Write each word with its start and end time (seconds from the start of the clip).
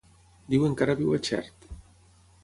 Diuen 0.53 0.71
que 0.79 0.85
ara 0.85 0.95
viu 1.01 1.11
a 1.17 1.19
Xert. 1.27 1.67